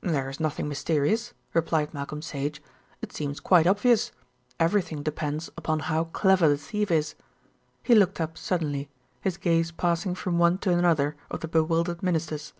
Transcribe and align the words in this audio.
"There 0.00 0.28
is 0.28 0.40
nothing 0.40 0.68
mysterious," 0.68 1.34
replied 1.54 1.94
Malcolm 1.94 2.20
Sage. 2.20 2.60
"It 3.00 3.12
seems 3.12 3.38
quite 3.38 3.64
obvious. 3.64 4.10
Everything 4.58 5.04
depends 5.04 5.50
upon 5.56 5.78
how 5.86 6.02
clever 6.06 6.48
the 6.48 6.58
thief 6.58 6.90
is." 6.90 7.14
He 7.84 7.94
looked 7.94 8.20
up 8.20 8.36
suddenly, 8.36 8.88
his 9.20 9.36
gaze 9.36 9.70
passing 9.70 10.16
from 10.16 10.36
one 10.36 10.58
to 10.66 10.72
another 10.72 11.14
of 11.30 11.42
the 11.42 11.46
bewildered 11.48 12.02
Ministers. 12.02 12.54